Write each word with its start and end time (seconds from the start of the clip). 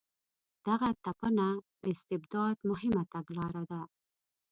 دغه 0.67 0.89
تپنه 1.03 1.47
د 1.81 1.83
استبداد 1.93 2.55
مهمه 2.69 3.03
تګلاره 3.13 3.63
ده. 3.71 3.81